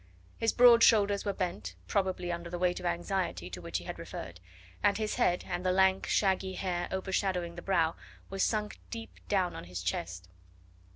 [0.39, 3.99] His broad shoulders were bent, probably under the weight of anxiety to which he had
[3.99, 4.39] referred,
[4.81, 7.93] and his head, with the lank, shaggy hair overshadowing the brow,
[8.27, 10.27] was sunk deep down on his chest.